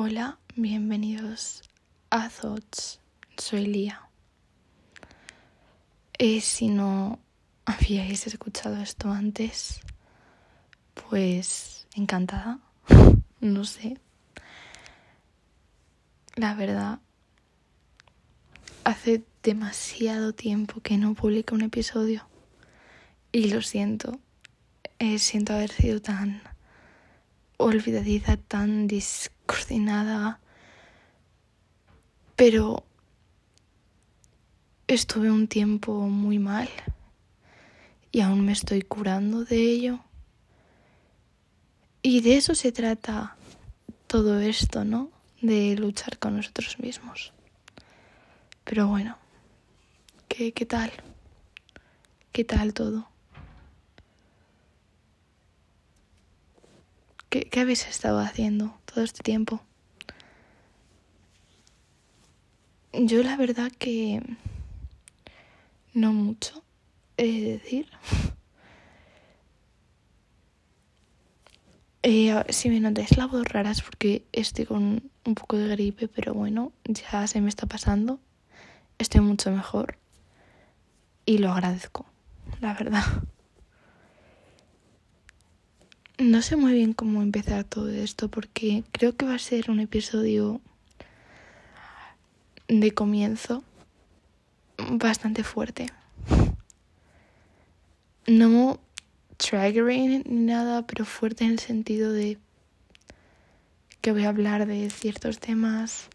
[0.00, 1.62] Hola, bienvenidos
[2.10, 3.00] a Thoughts.
[3.36, 4.00] Soy Lía.
[6.16, 7.18] Eh, si no
[7.64, 9.80] habíais escuchado esto antes,
[11.10, 12.60] pues encantada.
[13.40, 13.98] no sé.
[16.36, 17.00] La verdad,
[18.84, 22.28] hace demasiado tiempo que no publico un episodio
[23.32, 24.20] y lo siento.
[25.00, 26.40] Eh, siento haber sido tan
[27.58, 30.40] olvidadiza, tan descoordinada.
[32.36, 32.84] Pero
[34.86, 36.68] estuve un tiempo muy mal
[38.10, 40.00] y aún me estoy curando de ello.
[42.00, 43.36] Y de eso se trata
[44.06, 45.10] todo esto, ¿no?
[45.42, 47.32] De luchar con nosotros mismos.
[48.64, 49.18] Pero bueno,
[50.28, 50.92] ¿qué, qué tal?
[52.32, 53.08] ¿Qué tal todo?
[57.28, 59.60] ¿Qué, ¿Qué habéis estado haciendo todo este tiempo?
[62.92, 64.22] Yo la verdad que
[65.92, 66.62] no mucho,
[67.16, 67.90] he de decir.
[72.04, 76.06] Eh, si me notáis la voz rara es porque estoy con un poco de gripe,
[76.06, 78.20] pero bueno, ya se me está pasando.
[78.98, 79.98] Estoy mucho mejor
[81.26, 82.06] y lo agradezco,
[82.60, 83.04] la verdad.
[86.18, 89.78] No sé muy bien cómo empezar todo esto porque creo que va a ser un
[89.78, 90.60] episodio
[92.66, 93.62] de comienzo
[94.90, 95.86] bastante fuerte.
[98.26, 98.80] No
[99.36, 102.36] triggering ni nada, pero fuerte en el sentido de
[104.00, 106.08] que voy a hablar de ciertos temas.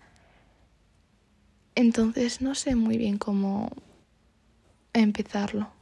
[1.76, 3.72] Entonces no sé muy bien cómo
[4.92, 5.73] empezarlo.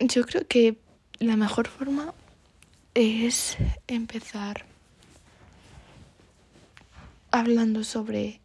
[0.00, 0.78] Yo creo que
[1.18, 2.14] la mejor forma
[2.94, 3.56] es
[3.88, 4.64] empezar
[7.32, 8.40] hablando sobre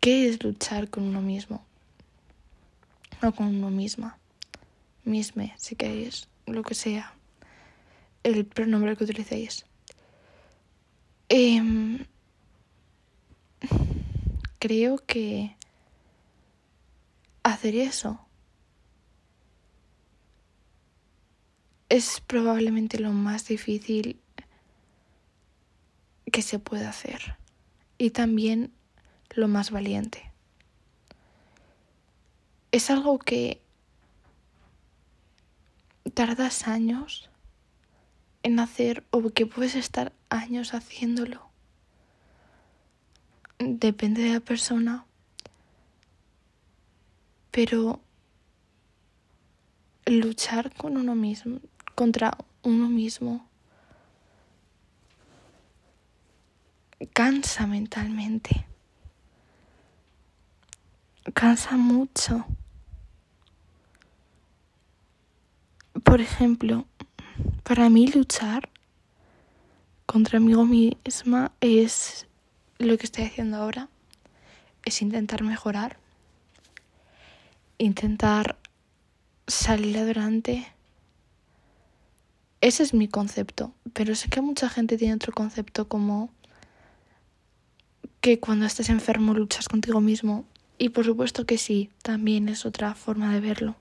[0.00, 1.64] qué es luchar con uno mismo
[3.22, 4.18] o con uno misma,
[5.04, 7.14] misme, si queréis, lo que sea,
[8.24, 9.64] el pronombre que utilicéis.
[11.30, 12.04] Eh,
[14.58, 15.56] creo que
[17.42, 18.27] hacer eso
[21.88, 24.20] es probablemente lo más difícil
[26.30, 27.36] que se puede hacer
[27.96, 28.72] y también
[29.30, 30.30] lo más valiente.
[32.70, 33.62] Es algo que
[36.14, 37.30] tardas años
[38.42, 41.48] en hacer o que puedes estar años haciéndolo.
[43.58, 45.06] Depende de la persona,
[47.50, 48.00] pero
[50.06, 51.60] luchar con uno mismo,
[51.98, 52.30] contra
[52.62, 53.44] uno mismo,
[57.12, 58.66] cansa mentalmente.
[61.34, 62.46] Cansa mucho.
[66.04, 66.86] Por ejemplo,
[67.64, 68.70] para mí luchar
[70.06, 70.54] contra mí
[71.04, 72.28] misma es
[72.78, 73.88] lo que estoy haciendo ahora.
[74.84, 75.98] Es intentar mejorar.
[77.76, 78.56] Intentar
[79.48, 80.77] salir adelante.
[82.60, 86.30] Ese es mi concepto, pero sé que mucha gente tiene otro concepto como
[88.20, 90.44] que cuando estás enfermo luchas contigo mismo.
[90.76, 93.76] Y por supuesto que sí, también es otra forma de verlo.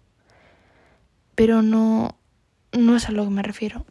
[1.36, 2.18] Pero no,
[2.72, 3.86] no es a lo que me refiero.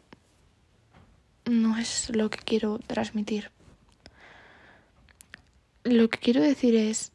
[1.45, 3.51] No es lo que quiero transmitir.
[5.83, 7.11] Lo que quiero decir es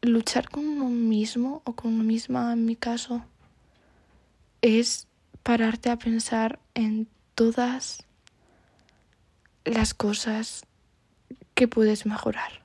[0.00, 3.24] luchar con uno mismo o con uno misma en mi caso
[4.62, 5.06] es
[5.42, 8.04] pararte a pensar en todas
[9.64, 10.64] las cosas
[11.54, 12.62] que puedes mejorar.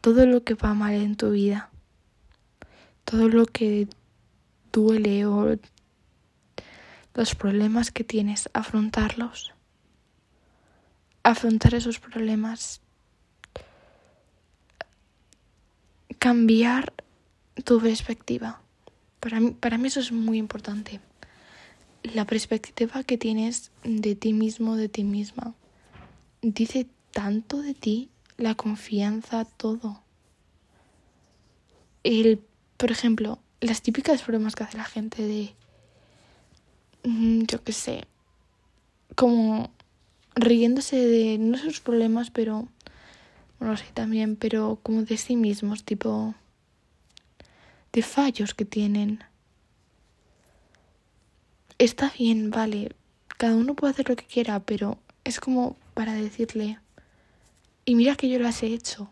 [0.00, 1.70] Todo lo que va mal en tu vida,
[3.04, 3.88] todo lo que
[4.72, 5.56] duele o
[7.14, 9.52] los problemas que tienes, afrontarlos.
[11.22, 12.80] Afrontar esos problemas.
[16.18, 16.92] Cambiar
[17.64, 18.61] tu perspectiva.
[19.22, 20.98] Para mí, para mí eso es muy importante.
[22.02, 25.54] La perspectiva que tienes de ti mismo, de ti misma
[26.40, 30.02] dice tanto de ti, la confianza, todo.
[32.02, 32.42] El,
[32.76, 35.54] por ejemplo, las típicas bromas que hace la gente de,
[37.04, 38.08] mm, yo qué sé,
[39.14, 39.70] como
[40.34, 42.66] riéndose de no sus problemas, pero,
[43.60, 46.34] bueno, sí también, pero como de sí mismos, tipo,
[47.92, 49.22] de fallos que tienen.
[51.78, 52.94] está bien, vale,
[53.38, 56.78] cada uno puede hacer lo que quiera, pero es como para decirle,
[57.84, 59.10] y mira que yo lo he hecho.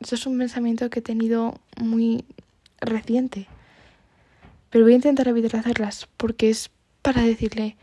[0.00, 2.24] Eso es un pensamiento que he tenido muy
[2.80, 3.48] reciente.
[4.70, 6.70] Pero voy a intentar evitar hacerlas porque es
[7.02, 7.76] para decirle,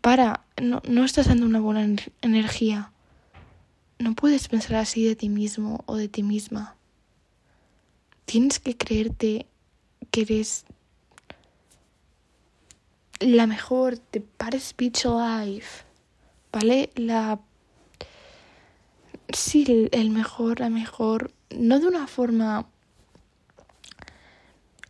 [0.00, 2.92] para, no, no estás dando una buena energía.
[3.98, 6.76] No puedes pensar así de ti mismo o de ti misma.
[8.24, 9.46] Tienes que creerte
[10.10, 10.64] que eres
[13.20, 15.66] la mejor, the baddest bitch alive,
[16.52, 16.90] ¿vale?
[16.94, 17.40] La...
[19.32, 22.66] Sí, el mejor, la mejor, no de una forma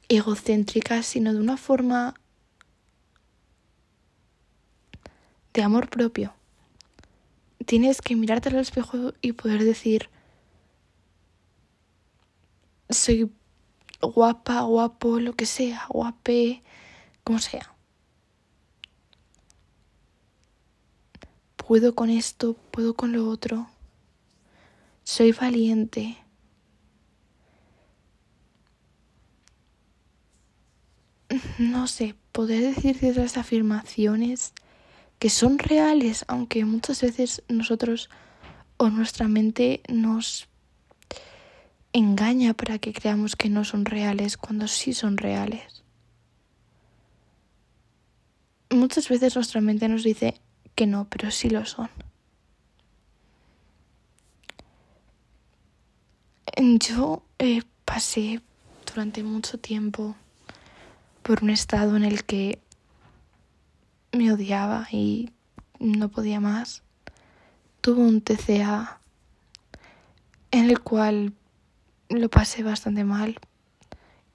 [0.08, 2.14] egocéntrica, sino de una forma
[5.52, 6.34] de amor propio.
[7.66, 10.08] Tienes que mirarte al espejo y poder decir,
[12.92, 13.30] soy
[14.00, 16.62] guapa, guapo, lo que sea, guape,
[17.24, 17.72] como sea.
[21.72, 23.66] puedo con esto, puedo con lo otro.
[25.04, 26.18] Soy valiente.
[31.58, 34.52] No sé, poder decir ciertas afirmaciones
[35.18, 38.10] que son reales, aunque muchas veces nosotros
[38.76, 40.48] o nuestra mente nos
[41.92, 45.84] engaña para que creamos que no son reales cuando sí son reales.
[48.70, 50.40] Muchas veces nuestra mente nos dice,
[50.74, 51.90] que no, pero sí lo son.
[56.56, 58.40] Yo eh, pasé
[58.86, 60.16] durante mucho tiempo
[61.22, 62.58] por un estado en el que
[64.12, 65.30] me odiaba y
[65.78, 66.82] no podía más.
[67.80, 69.00] Tuve un TCA
[70.50, 71.32] en el cual
[72.18, 73.38] lo pasé bastante mal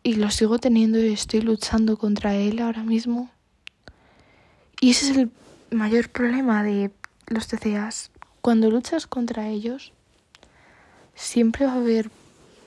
[0.03, 3.29] y lo sigo teniendo y estoy luchando contra él ahora mismo.
[4.79, 5.31] Y ese es el
[5.71, 6.91] mayor problema de
[7.27, 9.91] los TCAs, cuando luchas contra ellos,
[11.15, 12.09] siempre va a haber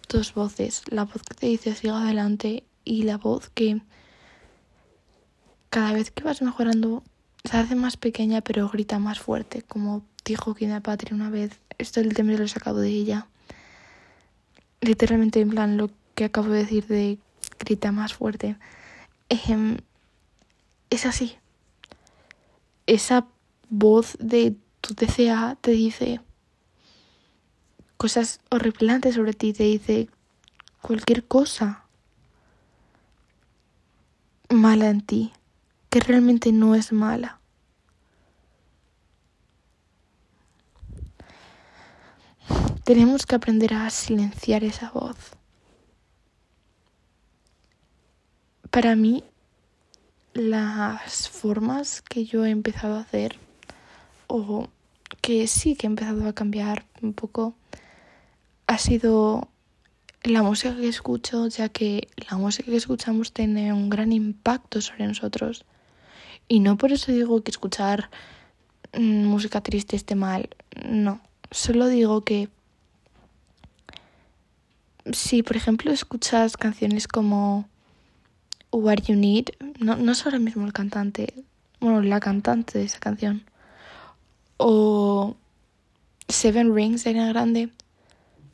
[0.08, 3.80] dos voces, la voz que te dice siga adelante y la voz que
[5.70, 7.02] cada vez que vas mejorando
[7.44, 12.00] se hace más pequeña pero grita más fuerte, como dijo Kina Patria una vez, esto
[12.00, 13.28] el tema lo he sacado de ella,
[14.80, 17.18] literalmente en plan lo que acabo de decir de
[17.58, 18.56] grita más fuerte,
[19.28, 21.36] es así,
[22.86, 23.26] esa
[23.68, 26.20] voz de tu TCA te dice
[27.96, 30.08] cosas horripilantes sobre ti, te dice
[30.80, 31.84] cualquier cosa
[34.48, 35.32] mala en ti,
[35.90, 37.39] que realmente no es mala.
[42.90, 45.16] Tenemos que aprender a silenciar esa voz.
[48.68, 49.22] Para mí,
[50.34, 53.36] las formas que yo he empezado a hacer
[54.26, 54.66] o
[55.20, 57.54] que sí que he empezado a cambiar un poco
[58.66, 59.46] ha sido
[60.24, 65.06] la música que escucho, ya que la música que escuchamos tiene un gran impacto sobre
[65.06, 65.64] nosotros.
[66.48, 68.10] Y no por eso digo que escuchar
[68.98, 70.50] mm, música triste esté mal,
[70.84, 71.20] no.
[71.52, 72.48] Solo digo que
[75.12, 77.68] si, por ejemplo, escuchas canciones como
[78.72, 81.34] What You Need, no, no es ahora mismo el cantante,
[81.80, 83.42] bueno, la cantante de esa canción,
[84.56, 85.36] o
[86.28, 87.70] Seven Rings de Ariana Grande,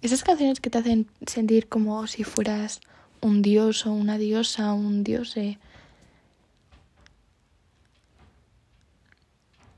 [0.02, 2.80] esas canciones que te hacen sentir como si fueras
[3.20, 5.34] un dios o una diosa, un dios.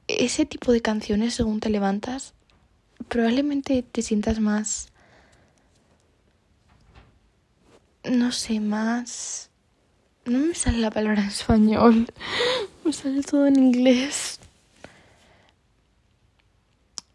[0.07, 2.35] Ese tipo de canciones, según te levantas,
[3.09, 4.88] probablemente te sientas más,
[8.11, 9.49] no sé, más
[10.29, 12.12] no me sale la palabra en español.
[12.85, 14.41] Me sale todo en inglés.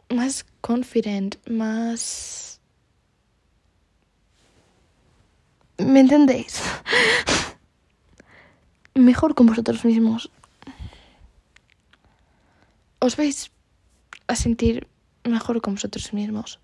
[0.10, 2.60] Más confident, más...
[5.78, 6.62] ¿Me entendéis?
[8.96, 10.32] Mejor con vosotros mismos.
[13.00, 13.52] Os vais
[14.28, 14.88] a sentir
[15.24, 16.60] mejor con vosotros mismos.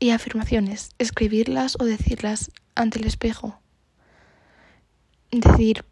[0.00, 3.60] Y afirmaciones, escribirlas o decirlas ante el espejo
[5.30, 5.84] decir,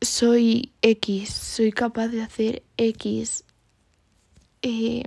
[0.00, 3.44] soy X, soy capaz de hacer X.
[4.62, 5.04] Eh,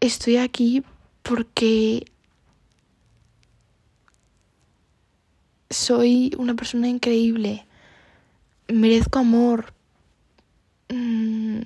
[0.00, 0.82] estoy aquí
[1.22, 2.10] porque
[5.70, 7.66] soy una persona increíble,
[8.68, 9.72] merezco amor.
[10.88, 11.60] Mm.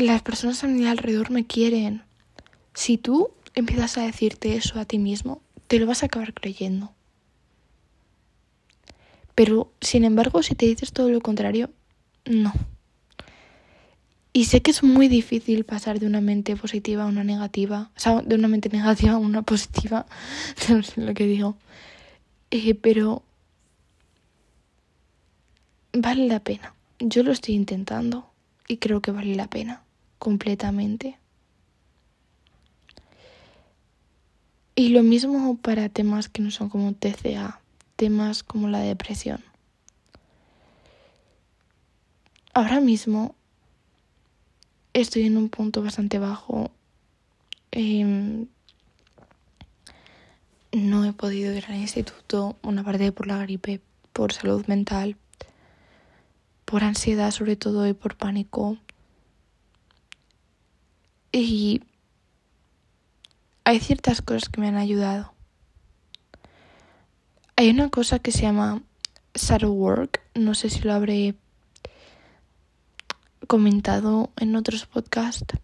[0.00, 2.02] Las personas a mi alrededor me quieren.
[2.74, 6.92] Si tú empiezas a decirte eso a ti mismo, te lo vas a acabar creyendo.
[9.34, 11.70] Pero, sin embargo, si te dices todo lo contrario,
[12.26, 12.52] no.
[14.34, 17.98] Y sé que es muy difícil pasar de una mente positiva a una negativa, o
[17.98, 20.04] sea, de una mente negativa a una positiva,
[20.68, 21.56] no sé lo que digo.
[22.50, 23.22] Eh, pero
[25.94, 26.74] vale la pena.
[26.98, 28.30] Yo lo estoy intentando
[28.68, 29.85] y creo que vale la pena
[30.18, 31.18] completamente.
[34.74, 37.60] Y lo mismo para temas que no son como TCA,
[37.96, 39.42] temas como la depresión.
[42.52, 43.34] Ahora mismo
[44.92, 46.70] estoy en un punto bastante bajo.
[47.70, 48.46] Em,
[50.72, 53.80] no he podido ir al instituto, una parte por la gripe,
[54.12, 55.16] por salud mental,
[56.64, 58.78] por ansiedad sobre todo y por pánico.
[61.32, 61.82] Y
[63.64, 65.32] hay ciertas cosas que me han ayudado.
[67.56, 68.82] Hay una cosa que se llama
[69.34, 71.34] shadow work, no sé si lo habré
[73.46, 75.56] comentado en otros podcasts,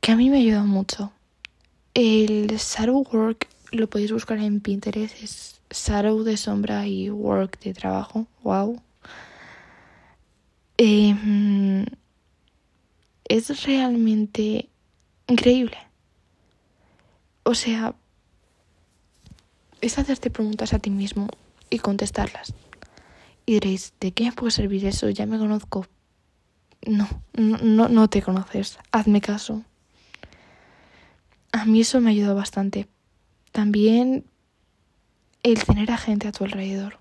[0.00, 1.12] que a mí me ha ayudado mucho.
[1.94, 7.74] El shadow work lo podéis buscar en Pinterest, es shadow de sombra y work de
[7.74, 8.80] trabajo, wow.
[10.76, 11.84] Em,
[13.30, 14.68] es realmente
[15.28, 15.78] increíble.
[17.44, 17.94] O sea,
[19.80, 21.28] es hacerte preguntas a ti mismo
[21.70, 22.52] y contestarlas.
[23.46, 25.08] Y diréis, ¿de qué me puede servir eso?
[25.10, 25.86] Ya me conozco.
[26.84, 28.78] No, no, no te conoces.
[28.90, 29.62] Hazme caso.
[31.52, 32.88] A mí eso me ha ayudado bastante.
[33.52, 34.24] También
[35.44, 36.98] el tener a gente a tu alrededor.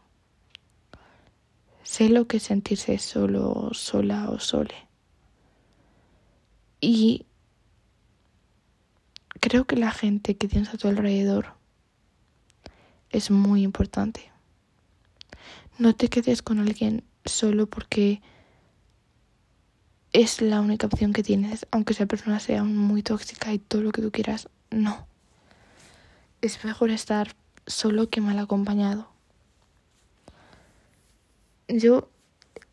[1.81, 4.88] Sé lo que es sentirse solo, sola o sole.
[6.81, 7.25] Y
[9.39, 11.53] creo que la gente que tienes a tu alrededor
[13.09, 14.31] es muy importante.
[15.77, 18.21] No te quedes con alguien solo porque
[20.12, 23.91] es la única opción que tienes, aunque esa persona sea muy tóxica y todo lo
[23.91, 24.50] que tú quieras.
[24.71, 25.07] No.
[26.41, 27.36] Es mejor estar
[27.67, 29.09] solo que mal acompañado.
[31.67, 32.09] Yo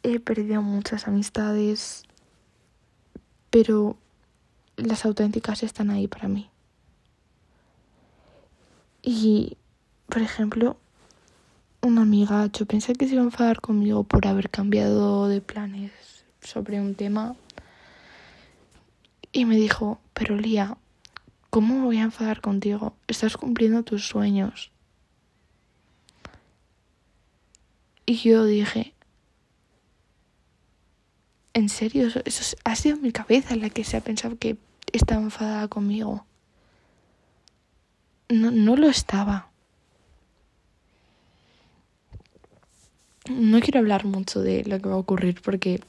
[0.02, 2.05] he perdido muchas amistades,
[3.58, 3.96] pero
[4.76, 6.50] las auténticas están ahí para mí.
[9.00, 9.56] Y,
[10.10, 10.76] por ejemplo,
[11.80, 15.90] una amiga, yo pensé que se iba a enfadar conmigo por haber cambiado de planes
[16.42, 17.34] sobre un tema.
[19.32, 20.76] Y me dijo, pero Lía,
[21.48, 22.94] ¿cómo voy a enfadar contigo?
[23.08, 24.70] Estás cumpliendo tus sueños.
[28.04, 28.92] Y yo dije,
[31.56, 32.08] ¿en serio?
[32.26, 34.58] Eso, ha sido mi cabeza la que se ha pensado que
[34.92, 36.26] estaba enfadada conmigo.
[38.28, 39.48] No, no lo estaba.
[43.30, 45.80] No quiero hablar mucho de lo que va a ocurrir porque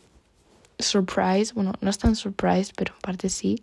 [0.79, 3.59] surprise, bueno, no es tan surprise, pero en parte sí.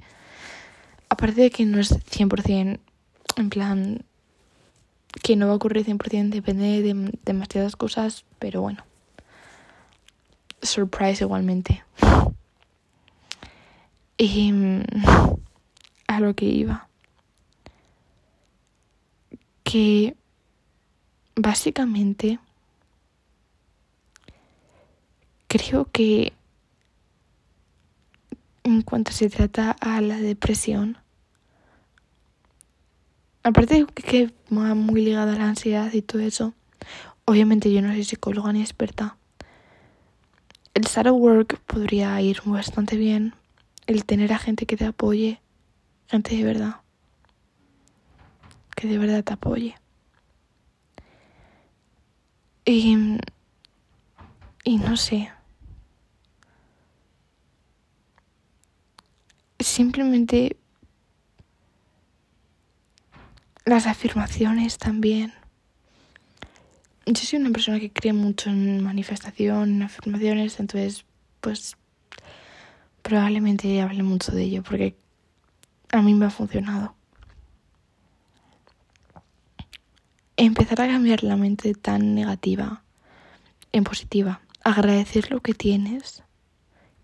[1.08, 2.80] Aparte de que no es 100%
[3.36, 4.04] en plan
[5.22, 8.84] que no va a ocurrir 100%, depende de demasiadas cosas, pero bueno.
[10.60, 11.84] Surprise igualmente.
[14.18, 14.82] Mm,
[16.06, 16.88] a lo que iba.
[19.64, 20.16] Que
[21.34, 22.38] básicamente
[25.48, 26.32] creo que
[28.62, 30.98] en cuanto se trata a la depresión,
[33.42, 36.54] aparte de que va muy ligada a la ansiedad y todo eso,
[37.24, 39.16] obviamente yo no soy psicóloga ni experta.
[40.74, 43.34] El shadow work podría ir bastante bien.
[43.86, 45.40] El tener a gente que te apoye,
[46.08, 46.80] gente de verdad,
[48.74, 49.74] que de verdad te apoye.
[52.64, 52.96] Y,
[54.64, 55.30] y no sé.
[59.58, 60.56] Simplemente
[63.64, 65.32] las afirmaciones también.
[67.06, 71.04] Yo soy una persona que cree mucho en manifestación, en afirmaciones, entonces
[71.40, 71.76] pues
[73.04, 74.96] probablemente hable mucho de ello porque
[75.92, 76.96] a mí me ha funcionado.
[80.36, 82.82] Empezar a cambiar la mente tan negativa
[83.70, 84.40] en positiva.
[84.64, 86.24] Agradecer lo que tienes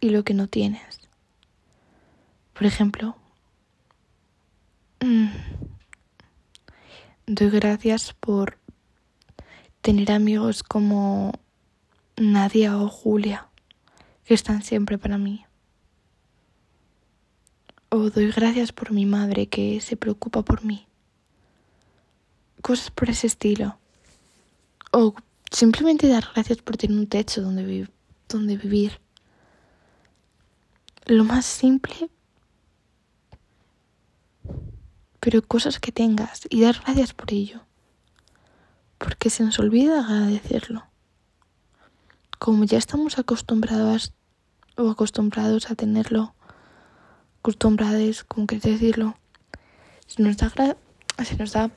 [0.01, 1.01] y lo que no tienes.
[2.55, 3.17] Por ejemplo,
[5.01, 5.29] mm,
[7.33, 8.59] Doy gracias por
[9.83, 11.33] tener amigos como
[12.17, 13.47] Nadia o Julia,
[14.25, 15.45] que están siempre para mí.
[17.93, 20.87] O doy gracias por mi madre que se preocupa por mí.
[22.63, 23.79] Cosas por ese estilo.
[24.93, 25.13] O
[25.51, 27.89] simplemente dar gracias por tener un techo donde,
[28.29, 29.01] donde vivir.
[31.07, 32.09] Lo más simple,
[35.19, 37.61] pero cosas que tengas y dar gracias por ello.
[38.99, 40.87] Porque se nos olvida agradecerlo.
[42.39, 44.13] Como ya estamos acostumbrados
[44.77, 46.37] o acostumbrados a tenerlo,
[47.41, 49.17] acostumbrados, como quieres decirlo,
[50.07, 50.77] se nos da,
[51.25, 51.71] se nos da,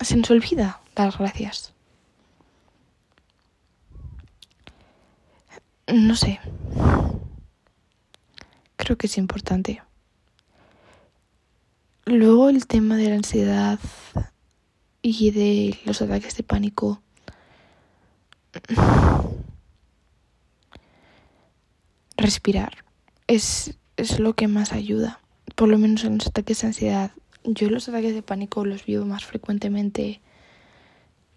[0.00, 1.74] se nos olvida dar gracias.
[5.92, 6.38] No sé.
[8.76, 9.82] Creo que es importante.
[12.04, 13.78] Luego el tema de la ansiedad
[15.02, 17.02] y de los ataques de pánico.
[22.16, 22.84] Respirar
[23.26, 25.20] es, es lo que más ayuda,
[25.54, 27.10] por lo menos en los ataques de ansiedad.
[27.44, 30.20] Yo los ataques de pánico los vivo más frecuentemente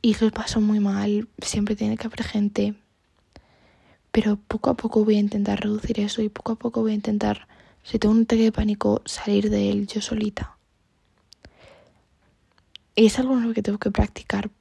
[0.01, 2.75] y los paso muy mal, siempre tiene que haber gente
[4.13, 6.93] pero poco a poco voy a intentar reducir eso y poco a poco voy a
[6.93, 7.47] intentar,
[7.81, 10.55] si tengo un ataque de pánico, salir de él yo solita.
[12.95, 14.51] Y es algo en lo que tengo que practicar.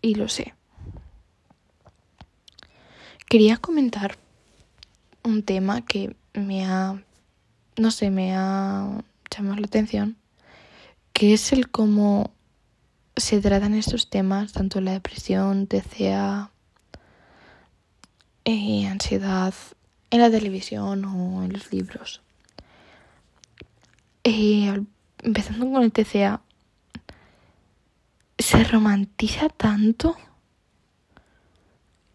[0.00, 0.54] Y lo sé.
[3.28, 4.16] Quería comentar
[5.24, 7.02] un tema que me ha,
[7.76, 10.16] no sé, me ha llamado la atención,
[11.12, 12.30] que es el cómo
[13.16, 16.50] se tratan estos temas, tanto la depresión, TCA,
[18.44, 19.54] eh, ansiedad
[20.10, 22.22] en la televisión o en los libros.
[24.24, 24.82] Eh,
[25.22, 26.40] empezando con el TCA,
[28.38, 30.16] se romantiza tanto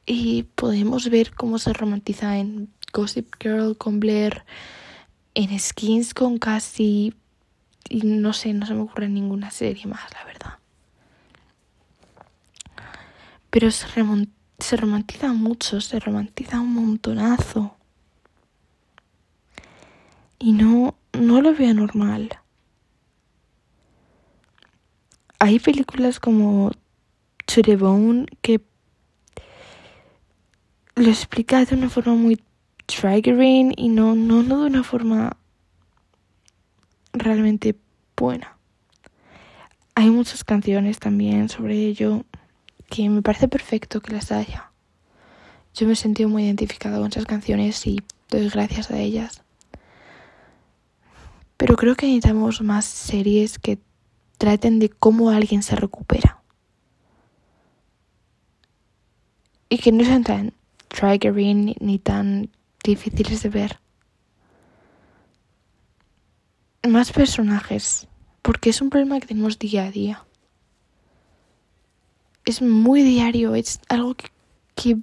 [0.05, 4.45] y podemos ver cómo se romantiza en Gossip Girl con Blair,
[5.33, 7.13] en Skins con Cassie
[7.89, 10.59] y no sé, no se me ocurre ninguna serie más, la verdad.
[13.49, 13.87] Pero se,
[14.59, 17.75] se romantiza mucho, se romantiza un montonazo.
[20.39, 22.39] Y no, no lo veo normal.
[25.39, 26.71] Hay películas como
[27.45, 27.61] To
[28.41, 28.61] que
[30.95, 32.41] lo explica de una forma muy
[32.99, 35.37] triggering y no, no, no de una forma
[37.13, 37.75] realmente
[38.15, 38.57] buena.
[39.95, 42.25] Hay muchas canciones también sobre ello
[42.89, 44.71] que me parece perfecto que las haya.
[45.73, 49.43] Yo me he sentido muy identificada con esas canciones y doy gracias a ellas.
[51.57, 53.79] Pero creo que necesitamos más series que
[54.37, 56.41] traten de cómo alguien se recupera.
[59.69, 60.53] Y que no sean tan
[60.89, 62.51] triggering ni tan
[62.83, 63.79] difíciles de ver.
[66.87, 68.07] Más personajes,
[68.41, 70.25] porque es un problema que tenemos día a día
[72.45, 74.97] es muy diario, es algo que,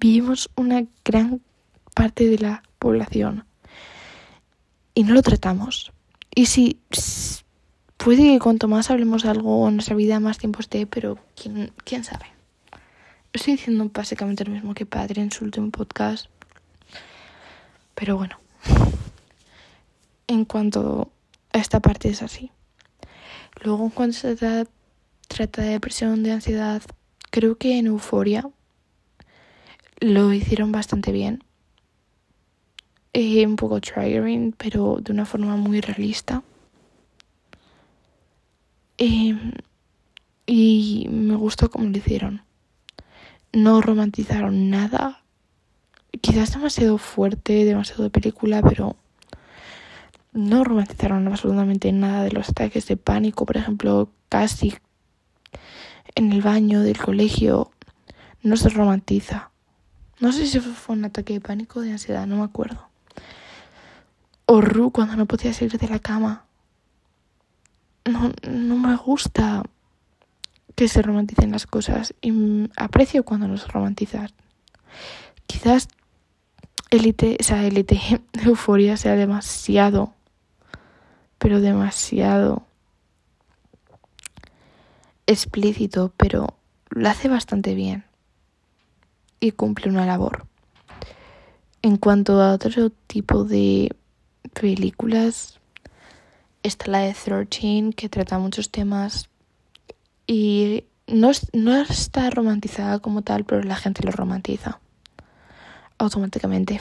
[0.00, 1.40] vivimos una gran
[1.92, 3.44] parte de la población
[4.94, 5.90] y no lo tratamos.
[6.32, 6.78] Y si
[7.96, 11.72] puede que cuanto más hablemos de algo en nuestra vida, más tiempo esté, pero quién,
[11.84, 12.26] quién sabe.
[13.32, 16.26] Estoy diciendo básicamente lo mismo que Padre en su último podcast.
[17.98, 18.38] Pero bueno,
[20.28, 21.10] en cuanto
[21.52, 22.52] a esta parte es así.
[23.64, 24.36] Luego, en cuanto se
[25.26, 26.80] trata de depresión, de ansiedad.
[27.30, 28.48] Creo que en Euforia
[29.98, 31.42] lo hicieron bastante bien.
[33.14, 36.44] Eh, un poco triggering, pero de una forma muy realista.
[38.96, 39.54] Em,
[40.46, 42.42] y me gustó cómo lo hicieron.
[43.52, 45.24] No romantizaron nada.
[46.20, 48.96] Quizás demasiado fuerte, demasiado de película, pero
[50.32, 53.46] no romantizaron absolutamente nada de los ataques de pánico.
[53.46, 54.74] Por ejemplo, casi
[56.14, 57.70] en el baño del colegio
[58.42, 59.50] no se romantiza.
[60.20, 62.88] No sé si fue un ataque de pánico o de ansiedad, no me acuerdo.
[64.46, 66.44] O Ru cuando no podía salir de la cama.
[68.04, 69.62] No, no me gusta
[70.74, 72.32] que se romanticen las cosas y
[72.76, 74.30] aprecio cuando no se romantizan.
[75.46, 75.88] Quizás
[76.90, 78.00] élite, o sea, élite,
[78.44, 80.14] euforia sea demasiado,
[81.38, 82.62] pero demasiado.
[85.26, 86.54] Explícito, pero
[86.88, 88.04] lo hace bastante bien.
[89.40, 90.46] Y cumple una labor.
[91.82, 93.94] En cuanto a otro tipo de
[94.58, 95.60] películas,
[96.62, 99.28] está la de 13, que trata muchos temas.
[100.26, 104.80] Y no, no está romantizada como tal, pero la gente lo romantiza
[105.98, 106.80] automáticamente.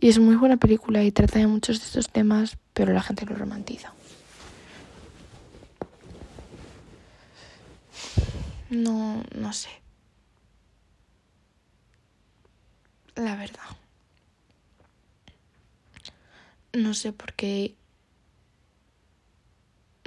[0.00, 3.26] Y es muy buena película y trata de muchos de estos temas, pero la gente
[3.26, 3.92] lo romantiza.
[8.70, 9.70] No, no sé.
[13.16, 13.62] La verdad.
[16.72, 17.74] No sé por qué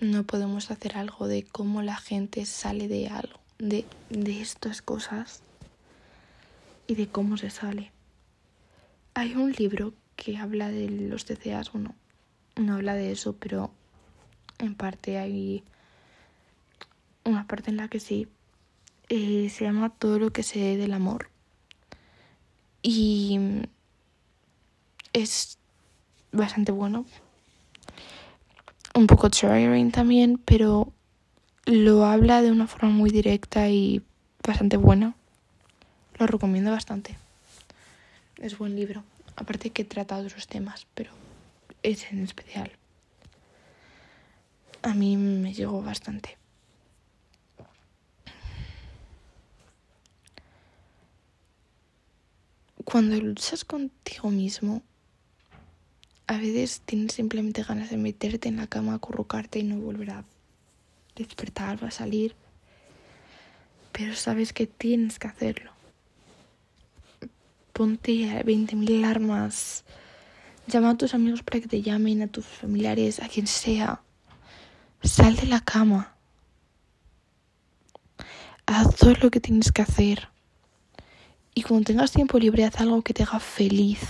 [0.01, 5.41] no podemos hacer algo de cómo la gente sale de algo, de, de estas cosas
[6.87, 7.91] y de cómo se sale.
[9.21, 11.93] Hay un libro que habla de los TCAs, bueno,
[12.55, 13.69] no habla de eso, pero
[14.57, 15.63] en parte hay
[17.23, 18.27] una parte en la que sí.
[19.09, 21.29] Eh, se llama Todo lo que sé del amor.
[22.81, 23.39] Y
[25.13, 25.59] es
[26.31, 27.05] bastante bueno.
[28.95, 30.91] Un poco triggering también, pero
[31.65, 34.01] lo habla de una forma muy directa y
[34.43, 35.13] bastante buena.
[36.17, 37.19] Lo recomiendo bastante.
[38.37, 39.03] Es buen libro.
[39.35, 41.11] Aparte que trata otros temas, pero
[41.83, 42.71] ese en especial.
[44.83, 46.37] A mí me llegó bastante.
[52.83, 54.81] Cuando luchas contigo mismo,
[56.27, 60.25] a veces tienes simplemente ganas de meterte en la cama, acurrucarte y no volver a
[61.15, 62.35] despertar a salir.
[63.91, 65.71] Pero sabes que tienes que hacerlo.
[67.81, 69.85] Ponte a 20.000 alarmas.
[70.67, 74.03] Llama a tus amigos para que te llamen, a tus familiares, a quien sea.
[75.01, 76.13] Sal de la cama.
[78.67, 80.29] Haz todo lo que tienes que hacer.
[81.55, 84.01] Y cuando tengas tiempo libre, haz algo que te haga feliz.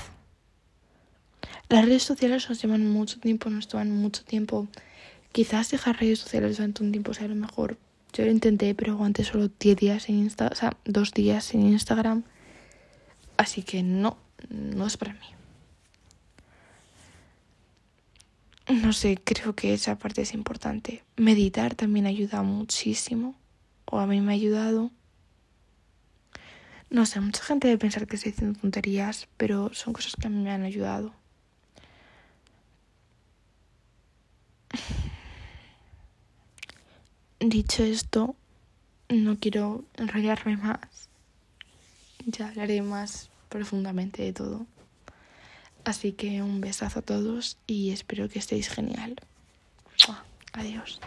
[1.70, 4.68] Las redes sociales nos llevan mucho tiempo, nos toman mucho tiempo.
[5.32, 7.78] Quizás dejar redes sociales durante un tiempo sea lo mejor.
[8.12, 11.62] Yo lo intenté, pero aguanté solo 10 días en Instagram, o sea, dos días en
[11.68, 12.26] Instagram.
[13.42, 15.26] Así que no, no es para mí.
[18.84, 21.04] No sé, creo que esa parte es importante.
[21.18, 23.34] Meditar también ayuda muchísimo,
[23.86, 24.92] o a mí me ha ayudado.
[26.92, 30.30] No sé, mucha gente debe pensar que estoy diciendo tonterías, pero son cosas que a
[30.30, 31.12] mí me han ayudado.
[37.40, 38.36] Dicho esto,
[39.10, 41.10] no quiero enrollarme más.
[42.28, 44.66] Ya hablaré más profundamente de todo.
[45.84, 49.16] Así que un besazo a todos y espero que estéis genial.
[50.54, 51.00] Adiós.